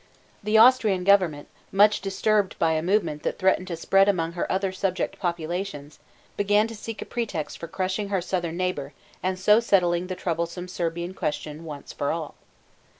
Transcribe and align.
The 0.41 0.57
Austrian 0.57 1.03
government, 1.03 1.47
much 1.71 2.01
disturbed 2.01 2.57
by 2.57 2.71
a 2.71 2.81
movement 2.81 3.21
that 3.21 3.37
threatened 3.37 3.67
to 3.67 3.75
spread 3.75 4.09
among 4.09 4.31
her 4.31 4.51
other 4.51 4.71
subject 4.71 5.19
populations, 5.19 5.99
began 6.37 6.65
to 6.69 6.75
seek 6.75 7.03
a 7.03 7.05
pretext 7.05 7.59
for 7.59 7.67
crushing 7.67 8.09
her 8.09 8.19
southern 8.19 8.57
neighbor 8.57 8.93
and 9.21 9.37
so 9.37 9.59
settling 9.59 10.07
the 10.07 10.15
troublesome 10.15 10.67
Serbian 10.67 11.13
question 11.13 11.65
once 11.65 11.93
for 11.93 12.09
all. 12.11 12.33